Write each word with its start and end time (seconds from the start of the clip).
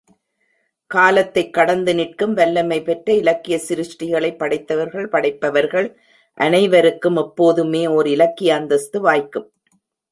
காலத்தைக் 0.91 1.51
கடந்து 1.53 1.95
நிற்கும் 1.95 2.33
வல்லமைபெற்ற 2.37 3.09
இலக்கியச் 3.17 3.67
சிருஷ்டிகளைப் 3.67 4.39
படைத்தவர்கள் 4.39 5.07
படைப்பவர்கள் 5.07 5.89
அனைவருக்கும் 6.37 7.15
எப்போதுமே 7.15 7.87
ஓர் 7.87 8.07
இலக்கிய 8.07 8.55
அந்தஸ்து 8.55 8.99
வாய்க்கும். 9.01 9.49